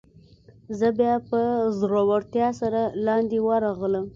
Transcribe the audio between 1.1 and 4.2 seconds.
په زړورتیا سره لاندې ورغلم.